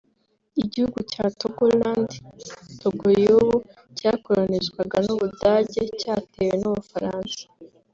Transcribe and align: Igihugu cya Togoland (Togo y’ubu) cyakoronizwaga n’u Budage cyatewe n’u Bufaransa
Igihugu 0.63 0.97
cya 1.11 1.25
Togoland 1.39 2.09
(Togo 2.81 3.07
y’ubu) 3.21 3.55
cyakoronizwaga 3.97 4.97
n’u 5.05 5.15
Budage 5.19 5.81
cyatewe 5.99 6.53
n’u 6.61 6.71
Bufaransa 6.75 7.41